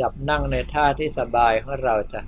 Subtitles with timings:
[0.00, 2.20] ยับนั่งในท่าที่สบายของเราจะ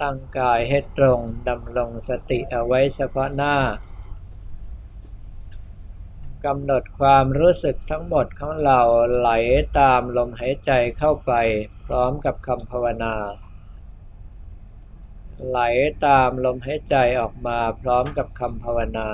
[0.00, 3.56] ตั้งกายให้ตรงดำรงสติเอาไว้เฉพาะหน้า
[6.46, 8.80] กำหนดความรู้สึกทั้งหมดของเรา
[9.16, 9.30] ไหล
[9.78, 11.32] ตามลมหายใจเข้าไป
[11.84, 13.14] พร้อมกับคำภาวนา
[15.48, 15.58] ไหล
[16.06, 19.08] ตามลมหายใจออกมาพร้อมกับคำภาวนา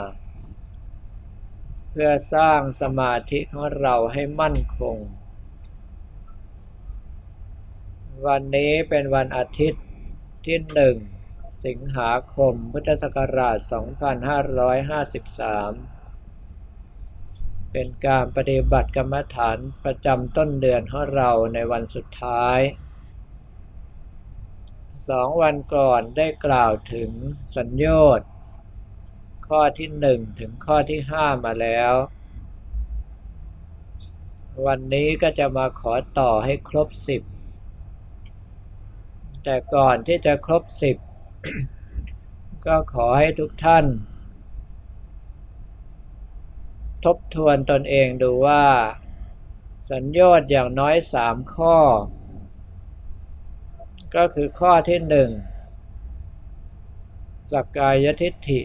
[1.91, 4.97] เพื่อสร้างสมาธิของเราให้มั่นคง
[8.25, 9.82] วันนี้เป็นวันอาทิตย์
[10.46, 10.96] ที่หนึ่ง
[11.66, 13.70] สิงหาคม พุทธศักราช 2553
[17.72, 22.58] เป็นการปฏิบัติกรรมฐานประจำต้นเดือนของเราในวันสุดท้าย
[25.08, 27.11] สองวันก่อนได้กล่าวถึง
[27.56, 27.86] สัญญ
[28.18, 28.28] ชน์
[29.48, 31.92] ข้อที่หนึ่งถึงข้อที่ห้ามาแล้ว
[34.67, 37.22] วันนี้ก็จะมาขอต่อให้ครบสิบ
[39.48, 40.97] แต่ก่อนที่จะครบสิบ
[42.67, 43.87] ก็ขอให้ทุกท่าน
[47.05, 48.65] ทบทวนตนเองดูว่า
[49.91, 51.77] สัญญา์อย่างน้อยสามข้อ
[54.17, 55.31] ก็คือข้อที่หนึ่ง
[57.51, 58.61] สกกายทิฏฐิ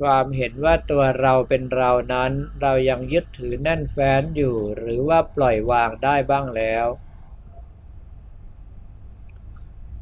[0.00, 6.86] ความเห็นว่าตัวเราเป็นเรานั้น เรายังยึดถือแน่นแฟ้นอยู่หรือว่าปล่อยวางได้บ้างแล้ว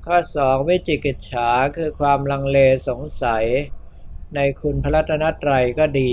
[0.07, 3.45] ข้อสองวิจิกิจฉาคือความลังเลสงสัย
[4.35, 6.13] ในคุณพระรัตนตรัยก็ดี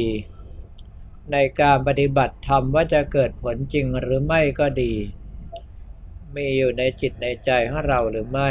[1.31, 4.93] ในการปฏิบัติธรรมว่าจะเกิดผลจริงหรือไม่ก็ดี
[6.35, 8.49] มีอยู่ในจิตในใจของเราหรือไม่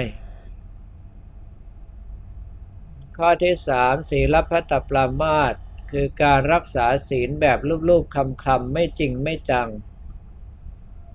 [3.16, 5.54] ข้อที่สามศีลพัตปรามาต
[5.90, 9.68] คือการรักษาศีลแบบรูปๆคำๆไม่จริงไม่จัง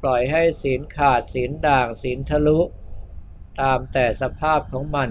[0.01, 2.59] ปล่อยให้ศีลขาดศีลด่างศีลทะลุ
[3.59, 5.09] ตามแต่สภาพของมัน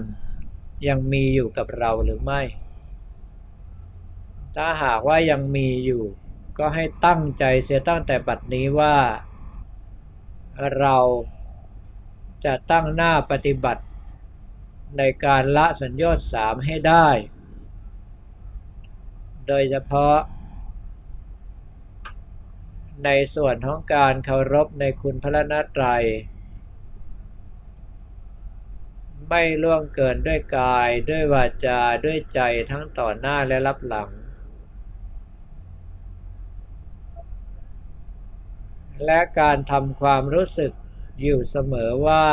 [0.87, 2.41] ยังมีอยู่กับเราหรือไม่
[4.55, 6.03] ถ้าหากว่ายังมีอยู่
[6.57, 8.97] ก็ให้ตั้งใจเสียตั้งแต่บัดนี้ว่า
[10.77, 10.97] เรา
[12.45, 13.83] จะตั้งหน้าปฏิบัติ
[14.97, 17.07] ในการละสัญญาสามให้ได้
[19.47, 20.17] โดยเฉพาะ
[23.05, 26.05] ในส่วนของการเคารพในคุณพระนัตรัย
[29.33, 32.39] ไม่ล่วงเกินด้วยกายด้วยวาจาด้วยใจ
[32.71, 34.09] ทั้งต่อหน้าและรับหลัง
[39.05, 40.71] และการทำความรู้สึก
[41.21, 42.27] อยู่เสมอว่า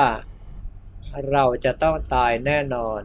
[1.31, 3.00] เราจะต้องตายแน่นอน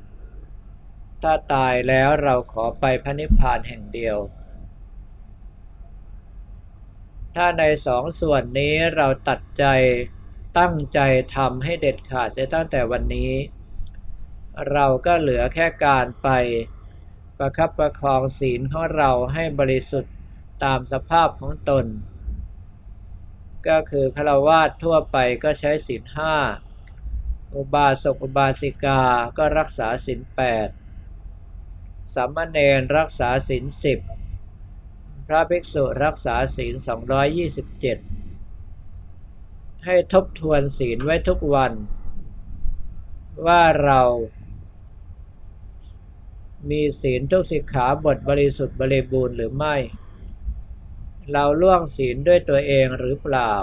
[1.21, 4.17] ถ้าตายแล้วเราขอไปพระนิพพานแห่งเดียว
[7.35, 9.65] ถ้าในสองส่วนนี้เราตัดใจ
[10.59, 10.99] ตั้งใจ
[11.35, 13.31] ทำให้เด็ดขาดเสียตั้งแต่วันนี้
[14.71, 16.29] เราก็เหลือแค่การไป
[17.37, 20.13] ประคับประคองศีลของเราให้บริสุทธิ์
[20.63, 21.85] ตามสภาพของตน
[23.67, 26.35] ก็คือฆราวาสทั่วไปก็ใช้ศีลห้า
[27.55, 29.01] อุบาสกอุบาสิกา
[29.37, 30.67] ก็รักษาศีลแปด
[32.13, 33.99] สามเณรรักษาศีลสิบ
[35.27, 36.73] พระภิกษุรักษาศีล
[38.49, 41.73] 227 ให้ทบทวนศีลไว้ทุกวัน
[43.45, 44.01] ว่าเรา
[46.69, 49.75] มีศีลทุกสิกขาบทบริสุทธิ์บริบูรณ์หรือไม่
[51.31, 53.53] เราล่วงศีลด้วยตัวเองหรือเปล่า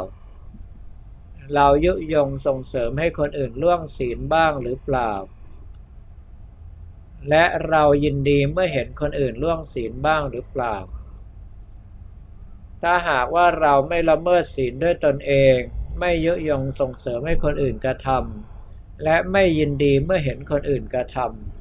[1.55, 5.13] เรายุยงส่งเสริมให้คนอื่นล่วงศีลบ้างหรือเปล่า
[7.29, 10.77] และเรายินดีเมื่อเห็นคนอื่นล่วงศีลบ้างหรือเปล่า
[12.83, 15.57] ถ้าหากว่าเราไม่ละเมิดศีลด้วยตนเอง
[15.99, 21.60] ไม่ยุยงส่งเสริมให้คนอื่นกระทำและไม่ยินดีเมื่อเห็นคนอื่นกระทำ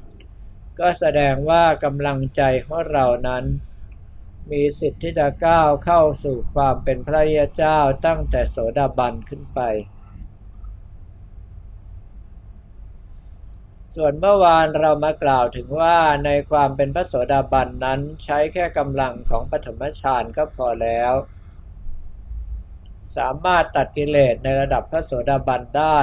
[0.80, 3.44] ก็แสดงว่ากำลังใจของเรานั้น
[4.50, 9.60] มีสิทธิ์ที่จะก้าวเข้าสู่ความเป็นพระยาเจ้าตั้งแต่โสดาบันขึ้นไป
[13.96, 21.12] ส่วนเมื่อวานเรามากล่าวถึงว่าในความเป็นพระโสดาบันนั้นใช้แค่กำลังของปฐมฌานก็พอแล้ว
[23.16, 26.00] สามารถตัดกิเลสในระดับพระโสดาบันได้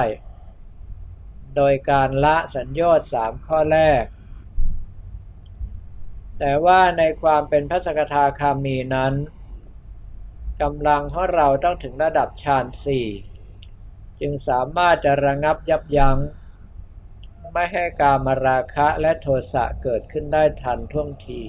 [1.56, 4.04] โดยการละสัญญาสามข้อแรก
[6.38, 9.14] แต่ว่าในความเป็นพระสกทาคามีนั้น
[10.62, 13.06] กำลังของเราต้องถึงระดับฌานสี่
[14.20, 16.18] จึงสามารถจะระงับยับยัง้ง
[17.52, 21.42] ไม่ให้กามราคะและโทสะเกิดขึ้นได้ทันท่วงที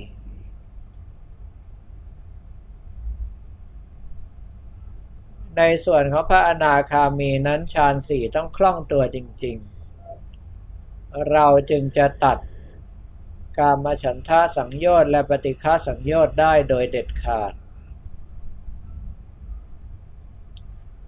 [5.57, 9.57] ในส่วนของพระอนาคามีนั้นฌานสี่ต้องคล่องตัวจริง
[10.43, 12.37] ๆ เราจึงจะตัด
[13.59, 17.53] การมาฉันทะสังโยชน์และปฏิฆาสังโยชน์ได้โดยเด็ดขาด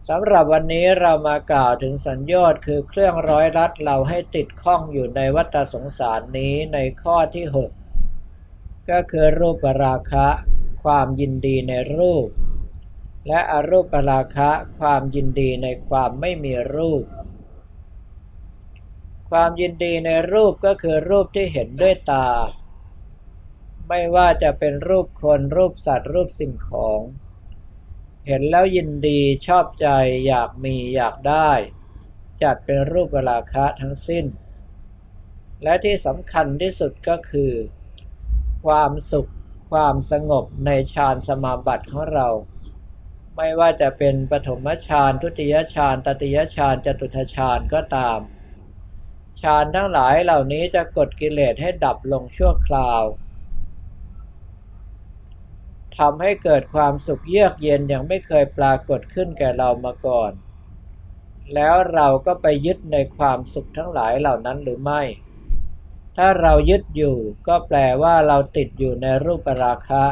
[0.10, 7.46] สำหรับวันนี้เรามากล่าวถึงสัญญอดคือเครื่องร้อยรัดเราให้ติดข้องอยู่ในวัฏสงสารนี้ในข้อที่
[8.16, 10.28] 6 ก็คือรูปราคะ
[10.84, 12.28] ความยินดีในรูป
[13.28, 14.50] และอรูปราคะ
[14.80, 17.04] ความยินดีในความไม่มีรูป
[19.32, 22.30] ความยินดีในรูปก็คือรูปที่เห็นด้วยตา
[23.88, 27.00] ไม่ว่าจะเป็นรูปคนรูปสัตว์รูปสิ่งของ
[28.28, 29.88] เห็นแล้วยินดีชอบใจ
[30.28, 31.52] อยากมีอยากได้
[32.44, 34.26] จัดเป็นรูปราคะทั้งสิ้น
[35.64, 37.52] และที่สำคัญที่สุดก็คือ
[38.66, 39.32] ความสุข
[39.72, 42.28] ความสงบในฌานสมาบัติของเรา
[43.36, 48.20] ไม่ว่าจะเป็นปฐมฌานทุติยฌานตติยฌานจตุทฌานก็ตาม
[49.42, 53.04] ฌานทั้งหลายเหล่านี้จะกดกิเลสให้ดับลงชั่วคราว
[55.98, 60.32] ทำให้เกิดความสุขเยือกเย็นอย่างไม่เคยปรากฏขึ้นแก่เรามาก่อน
[61.54, 65.02] แล้วเราก็ไปยึดในความสุขทั้งหลายเหล่านั้นหรือไม่
[66.18, 67.16] ถ้าเรายึดอยู่
[67.48, 70.06] ก็แปลว่าเราติดอยู่ในรูปราคะ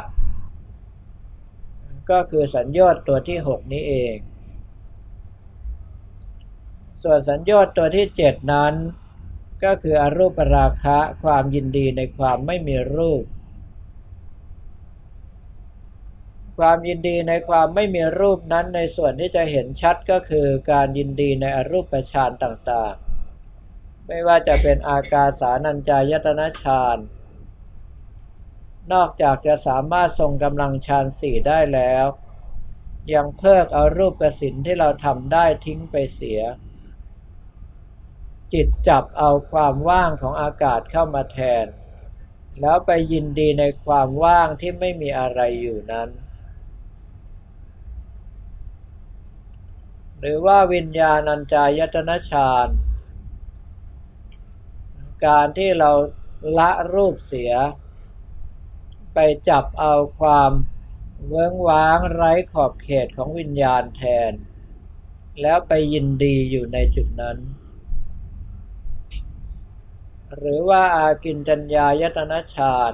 [2.10, 4.15] ก็คือสัญญาตัวที่ 6 นี้เอง
[7.04, 8.74] ส่วนสัญญาตัวที่ 7 นั้น
[9.63, 13.23] ก็คืออรูปราคะความยินดีในความไม่มีรูป
[16.59, 26.97] ความยินดีในความไม่มีรูปนั้นในส่วนที่จะเห็นชัดก็คือการยินดีในอรูปฌานต่างๆ ไม่ว่าจะเป็นอากาสานัญจายตนะฌาน
[28.94, 32.05] นอกจากจะสามารถทรงกำลังฌานสี่ได้แล้ว
[33.13, 36.41] ยังเพิกเอารูปกสินที่เราทำได้ทิ้งไปเสีย
[38.54, 41.66] จิตจับเอาความว่างของอากาศเข้ามาแทน
[42.60, 46.10] แล้วไปยินดีในความว่างที่ไม่มีอะไรอยู่นั้น
[50.19, 52.68] หรือว่าวิญญาณัญจายตนะฌาน
[55.25, 55.92] การที่เรา
[56.57, 57.54] ละรูปเสีย
[59.13, 59.19] ไป
[59.50, 60.51] จับเอาความ
[61.28, 64.31] เวิ้งว้างไร้ขอบเขตของวิญญาณแทน
[65.42, 67.38] แล้วไปยินดีอยู่ในจุดนั้น
[70.35, 72.93] หรือว่าอากินจัญญายตนะฌาน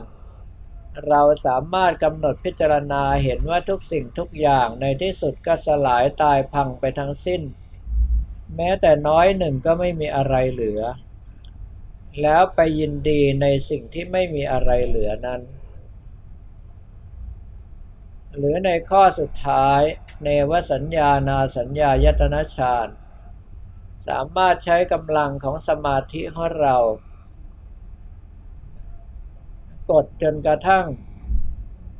[1.07, 7.41] เราสามารถกำหนดพิจารณาเห็นว่าทุกสิ่งทุกอย่างในที่สุดก็สลายตายพังไปทั้งสิ้น
[8.55, 10.81] แม้แต่น้อยหนึ่งก็ไม่มีอะไรเหลือ
[12.21, 15.41] แล้วไปยินดีในสิ่งที่ไม่มีอะไรเหลือนั้น
[18.35, 19.81] หรือในข้อสุดท้าย
[20.23, 22.87] เนวสัญญานาสัญญายตนะฌาน
[24.07, 26.77] สามารถใช้กำลังของสมาธิของเรา
[29.91, 30.85] กดจนกระทั่ง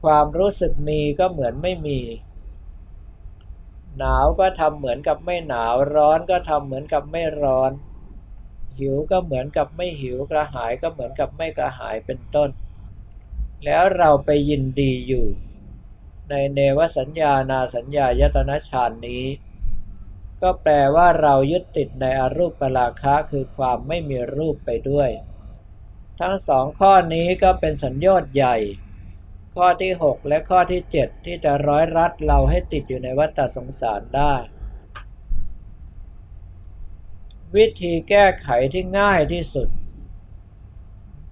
[0.03, 1.99] ความรู้สึกมีก็เหมือนไม่มี
[3.97, 7.71] หนาวก็ทำเหมือนกับไม่หนาวร้อนก็ทำเหมือนกับไม่ร้อน
[8.79, 12.49] หิวก็เหมือนกับไม่หิวกระหายก็เหมือนกับไม่กระหายเป็นต้น
[13.65, 15.25] แล้วเราไปยินดีอยู่
[16.29, 19.25] ในเนวสัญญานาสัญญายตนะฌานนี้
[20.41, 25.09] ก็แปลว่าเรายึดติดในอรูปปราคะคือความไม่มีรูปไปด้วย
[26.19, 28.55] ทั้งสองข้อนี้ก็เป็นสัญญาณใหญ่
[29.55, 34.33] ข้อที่ 6 และข้อที่ 7 ที่จะร้อยรัดเราให้ติดอยู่ในวัฏสงสารได้
[37.55, 39.69] วิธีแก้ไขที่ง่ายที่สุด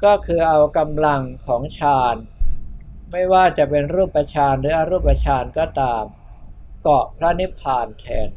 [0.04, 2.16] ก็คือเอากำลังของฌาน
[3.12, 6.04] ไม่ว่าจะเป็นรูปฌานหรืออรูปฌานก็ตาม
[6.82, 8.30] เกาะพระนิพพานแทน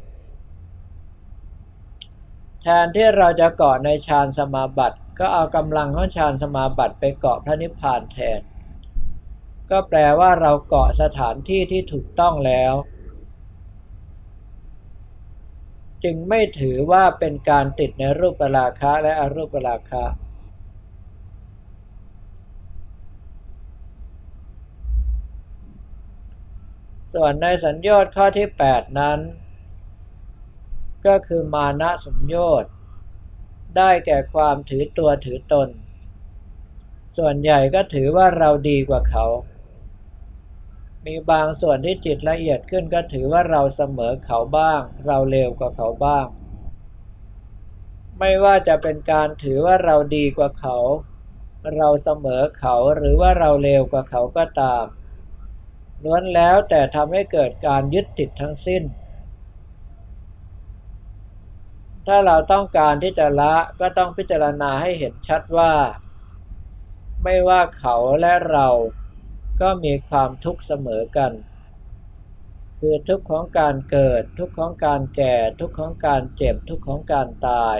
[2.61, 8.41] แทนที่เราจะเกาะในฌานสมาบัติ ก็เอากำลังของฌานสมาบัติไปเกาะพระนิพพานแทน
[9.69, 12.73] ก็แปลว่าเราเกาะสถานที่ที่ถูกต้องแล้ว
[16.03, 20.05] จึงไม่ถือว่าเป็นการติดในรูปราคะและอรูปราคะ
[27.13, 29.19] ส่วนในสัญญาข้อที่ 8 นั้น
[31.07, 32.76] ก็คือมานะสัญญา
[33.77, 35.69] ได้แก่ความถือตัวถือตน
[37.17, 39.25] ส่วนใหญ่ก็ถือว่าเราดีกว่าเขา
[41.05, 46.27] มีบางส่วนที่จิตละเอียดขึ้นก็ถือว่าเราเสมอเขาบ้าง เราเลวกว่าเขาบ้าง
[48.19, 50.77] ไม่ว่าจะเป็นการถือว่าเราดีกว่าเขา
[51.75, 54.85] เราเสมอเขาหรือว่าเราเลวกว่าเขาก็ตาม
[56.03, 58.83] ล้วนแล้วแต่ทำให้เกิดการยึดติดทั้งสิ้น
[62.07, 65.73] ถ้าเราต้องการที่จะละก็ต้องพิจารณาให้เห็นชัดว่า
[67.23, 68.67] ไม่ว่าเขาและเรา
[69.61, 71.31] ก็มีความทุกข์เสมอกัน
[72.79, 77.77] คือทุกข์ของการเกิด ทุกข์ของการแก่ ทุกข์ของการเจ็บ ทุกข์ของการตาย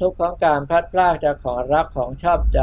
[0.00, 2.62] ทุกข์ของการพลัดพรากจากของรักของชอบใจ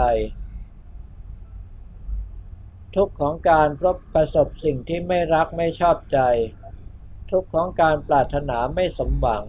[2.95, 6.19] ทุกข์ของการพบประสบสิ่งที่ไม่รักไม่ชอบใจ
[7.31, 9.45] ทุกข์ของการปรารถนาไม่สมหวัง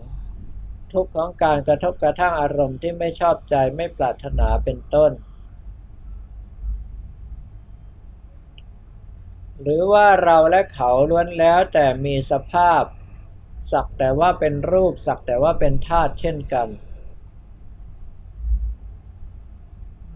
[0.92, 5.12] ทุกข์ของการกระทบกระทั่งอารมณ์ที่ไม่ชอบใจไม่ปรารถนาเป็นต้น
[9.62, 12.82] หรือว่าเราและเขาล้วนแล้วแต่มีสภาพ
[13.72, 16.68] สักแต่ว่าเป็นรูปสักแต่ว่าเป็นธาตุเช่นกัน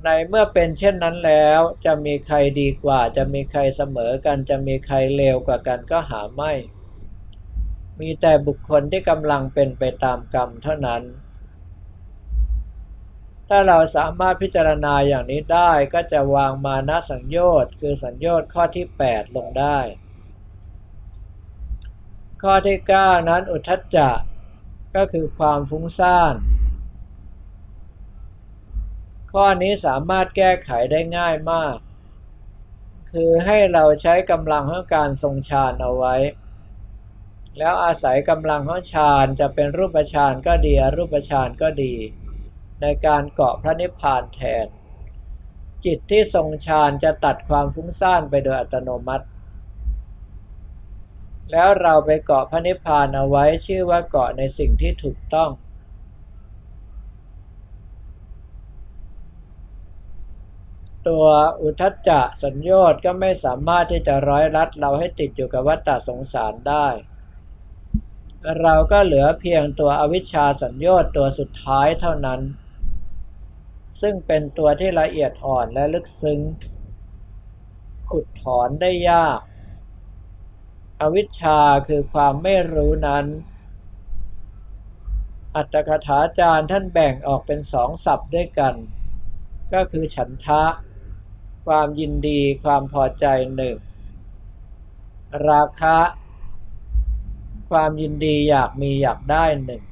[0.05, 6.53] ในเมื่อเป็นเช่นนั้นแล้วจะมีใครดีกว่า จะมีใครเสมอกัน จะมีใครเลวกว่ากันก็หาไม่
[8.01, 11.03] มีแต่บุคคลที่กำลังเป็นไปตามกรรมเท่านั้น
[13.49, 19.79] ถ้าเราสามารถพิจารณาอย่างนี้ได้ก็จะวางมานะสังโยชน์คือสังโยชน์ข้อที่ 8 ลงได้
[22.43, 24.11] ข้อที่ 9 นั้นอุทจจะ
[24.97, 26.35] ก็คือความฟุ้งซ่าน
[29.33, 31.77] ข้อนี้สามารถแก้ไขได้ง่ายมาก
[33.13, 36.15] คือให้เราใช้กำลังของการทรงฌานเอาไว้
[37.59, 41.95] แล้วอาศัยกำลังของฌานจะเป็นรูปฌานก็ดีอรูปฌานก็ดี
[42.83, 44.67] ในการเกาะพระนิพพานแทน
[45.85, 49.27] จิตที่ทรงฌานจะตัดความฟุ้งซ่านไปโดยอัตโนมัติ
[51.53, 55.51] แล้วเราไปเกาะพระนิพพานเอาไว้ชื่อว่าเกาะในสิ่งที่ถูกต้อง
[61.09, 61.27] ตัว
[61.63, 66.87] อุทจจะสัญญอดก็ไม่สามารถที่จะร้อยรัดเราให้ติดอยู่กับวัฏฏสงสารได้
[68.61, 72.41] เราก็เหลือเพียงตัวอวิชชาสัญญอดตัวสุดท้ายเท่านั้น
[74.01, 76.41] ซึ่งเป็นตัวที่ละเอียดอ่อนและลึกซึ้ง
[78.11, 79.39] ขุดถอนได้ยาก
[81.01, 83.27] อวิชชาคือความไม่รู้นั้น
[85.57, 88.75] อัตถกถาจารย์ท่านแบ่งออกเป็นสองศัพท์ด้วยกัน
[89.73, 90.65] ก็คือฉันทะ
[91.67, 93.77] ความยินดีความพอใจหนึ่ง
[95.49, 95.99] ราคะ
[97.73, 99.83] ความยินดีอยากมีอยากได้หนึ่ง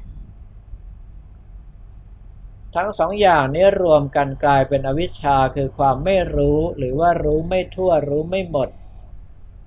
[2.74, 8.68] ทั้งสองอย่างนี้รวมกันกลายเป็นอวิชชาคือความไม่รู้หรือว่ารู้ไม่ทั่วรู้ไม่หมด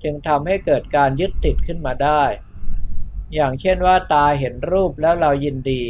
[0.03, 2.23] จึงทำให้เกิดการยึดติดขึ้นมาได้
[3.33, 5.83] อย่างเช่นว่าตาเห็นรูปแล้วเรายินดี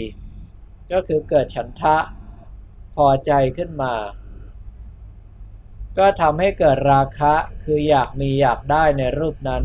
[0.91, 1.97] ก็คือเกิดฉันทะ
[2.95, 3.93] พอใจขึ้นมา
[5.97, 9.63] ก็ทำให้เกิดราคะคืออยากมีอยากได้ในรูปนั้น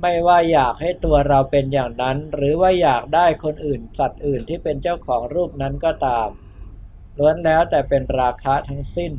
[0.00, 6.28] ไม่ว่าอยากให้ตัวเราเป็นอย่างนั้น หรือว่าอยากได้คนอื่น สัตว์อื่นที่เป็นเจ้าของรูปนั้นก็ตาม
[7.18, 9.12] ล้วนแล้วแต่เป็นราคะทั้งสิ้น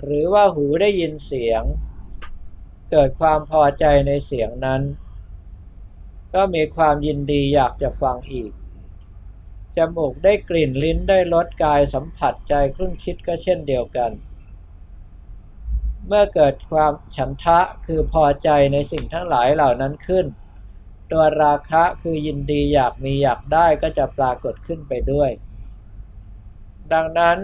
[0.00, 1.62] หรือว่าหูได้ยินเสียง
[2.90, 4.82] เกิดความพอใจในเสียงนั้น
[6.34, 8.52] ก็มีความยินดีอยากจะฟังอีก
[9.76, 14.10] จมูกได้กลิ่นลิ้นได้รสกายสัมผัสใจครุ่นคิดก็เช่นเดียวกัน
[16.06, 20.26] เมื่อเกิดความฉันทะคือพอใจในสิ่งทั้งหลายเหล่านั้นขึ้น
[21.10, 25.30] ตัวราคะคือยินดีอยากมีอยากได้ก็จะปรากฏขึ้นไปด้วย
[26.92, 27.38] ดังนั้น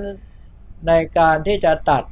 [0.87, 2.05] ในการที่จะตัด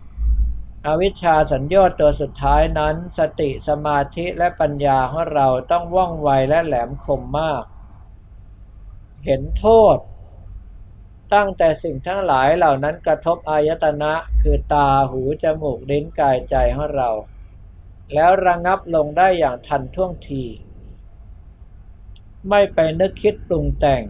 [0.87, 7.63] อวิชชาสัญญาตัวสุดท้ายนั้น สติสมาธิและปัญญาของเราต้องว่องไวและแหลมคมมาก
[9.25, 9.97] เห็นโทษ
[11.35, 17.11] ตั้งแต่สิ่งทั้งหลายเหล่านั้นกระทบอายตนะคือตาหูจมูกลิ้นกายใจของเรา
[18.15, 20.45] แล้วระงับลงได้อย่างทันท่วงที
[22.49, 24.03] ไม่ไปนึกคิดปรุงแต่ง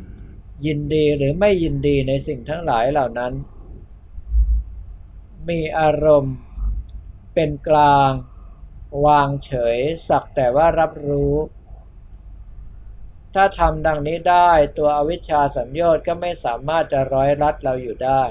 [0.67, 3.33] ยินดีหรือไม่ยินดีในสิ่งทั้งหลายเหล่านั้น
[5.49, 6.37] มีอารมณ์
[7.35, 8.11] เป็นกลาง
[9.07, 11.35] วางเฉย สักแต่ว่ารับรู้
[13.35, 18.23] ถ้าทำดังนี้ได้ตัวอวิชชาสัญญอดก็ไม่สามารถจะร้อยรัดเราอยู่ได้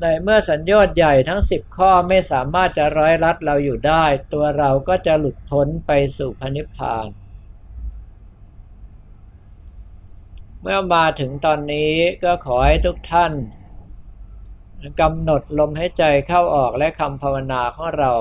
[0.00, 7.08] ในเมื่อสัญญอดใหญ่ทั้งสิบข้อไม่สามารถจะร้อยรัดเราอยู่ได้ ตัวเราก็จะหลุดพ้นไปสู่พระนิพพาน
[10.60, 11.92] เมื่อมาถึงตอนนี้
[12.24, 13.32] ก็ขอให้ทุกท่าน
[15.00, 18.12] กำหนดลมหายใจเข้าออกและคำภาวนาของเรา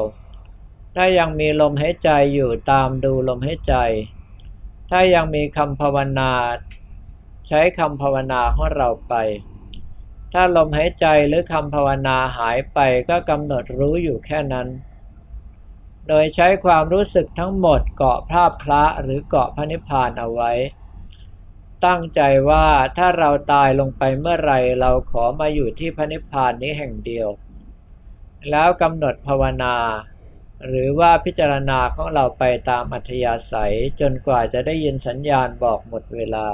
[0.95, 3.75] ถ้ายังมีลมหายใจอยู่ตามดูลมหายใจ
[4.89, 6.31] ถ้ายังมีคำภาวนา
[7.47, 9.13] ใช้คำภาวนาของเราไป
[10.33, 12.79] ถ้าลมหายใจหรือคำภาวนาหายไป
[13.09, 14.67] ก็กำหนดรู้อยู่แค่นั้น
[16.07, 20.51] โดยใช้ความรู้สึกทั้งหมดเกาะภาพพระหรือเกาะพระนิพพานเอาไว้
[21.85, 22.67] ตั้งใจว่า
[22.97, 27.27] ถ้าเราตายลงไปเมื่อไรเราขอมาอยู่ที่พระนิพพานนี้แห่งเดียว
[28.49, 29.75] แล้วกำหนดภาวนา
[30.65, 36.45] หรือว่าพิจารณาของเราไปตามอัธยาศัยจนกว่าจะได้ยินสัญญาณบอกหมดเวลา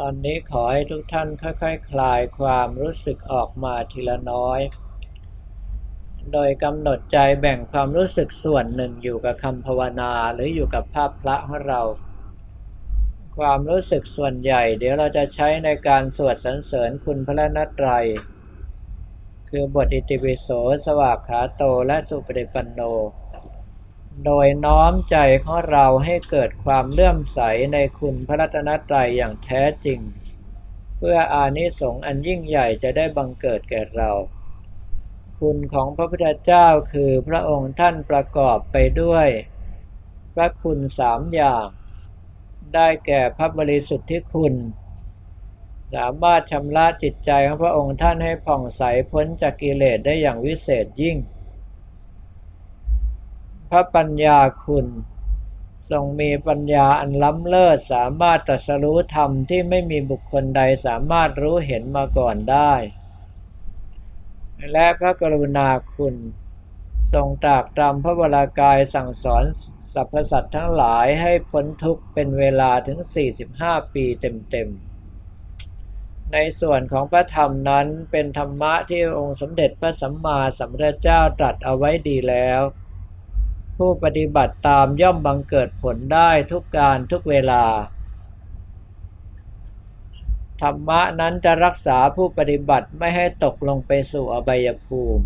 [0.00, 4.60] ตอนนี้ขอให้ทุกท่านค่อยๆคคลายความรู้สึกออกมาทีละน้อย
[6.32, 11.82] โดยกำหนดใจแบ่งความรู้สึกส่วนหนึ่งอยู่กับคำภาวนาหรืออยู่กับภาพพระของเรา
[13.38, 18.04] ความรู้สึกส่วนใหญ่ เดี๋ยวเราจะใช้ในการสวดสรรเสริญคุณพระนัตรัย
[19.50, 20.48] คือบทอิติปิโส
[20.86, 22.80] สวากขาโตและสุปฏิปันโน
[24.24, 27.40] โดยน้อมใจของเราให้เกิดความเลื่อมใส
[27.72, 30.00] ในคุณพระรัตนตรัยอย่างแท้จริง
[30.98, 34.10] เพื่ออานิสงส์อันยิ่งใหญ่จะได้บังเกิดแก่เรา
[35.40, 39.28] คุณของพระพุทธเจ้าคือพระองค์ท่านประกอบไปด้วย
[40.34, 41.66] พระคุณสามอย่าง
[42.74, 44.54] ได้แก่พระบริสุทธิ์ที่คุณ
[45.94, 51.16] สามารถชำระจิตใจของพระองค์ท่านให้ผ่องใสพ้นจากกิเลสได้อย่างวิเศษยิ่ง
[53.74, 54.86] ระปัญญาคุณ
[55.90, 62.72] ทรงมีปัญญาอันล้ำเลิศสามารถตรัสรู้ธรรมที่ไม่มีบุคคลใดสามารถรู้เห็นมาก่อนได้
[64.72, 66.14] และพระกรุณาคุณ
[67.12, 69.44] ทรงตรากตรำพระวรากายสั่งสอน
[69.92, 72.98] สรรพสัตว์ทั้งหลายให้พ้นทุกข์เป็นเวลาถึง
[73.46, 82.60] 45 ปีเต็มๆในส่วนของพระธรรมนั้นเป็นธรรมะที่องค์สมเด็จพระสัมมาสัมพุทธเจ้าตรัสเอาไว้ดีแล้ว
[83.78, 87.64] ผู้ปฏิบัติตามย่อมบังเกิดผลได้ทุกการทุกเวลา
[90.62, 95.24] ธรรมะนั้นจะรักษาผู้ปฏิบัติไม่ให้ตกลงไปสู่อบายภูมิ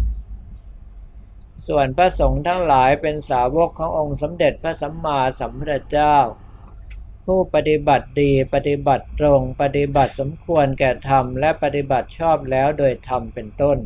[1.66, 6.16] ส่วนพระสงฆ์ทั้งหลายเป็นสาวกขององค์สมเด็จพระสัมมาสัมพุทธเจ้า
[7.26, 13.78] ผู้ปฏิบัติดีปฏิบัติตรง ปฏิบัติสมควรแก่ธรรมและปฏิบัติชอบแล้วโดยธรรมเป็นต้น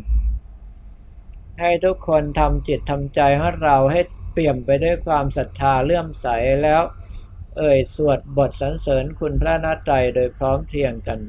[1.61, 4.01] ให้ทุกคนทำจิตทำใจของเราให้
[4.33, 6.27] เปี่ยมไปด้วยความศรัทธาเลื่อมใส
[6.63, 6.83] แล้ว
[7.57, 11.21] เอ่ยสวดบทสรรเสริญคุณพระนัตไตรโดยพร้อมเพรียงกัน